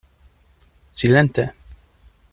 [1.01, 1.43] Silente!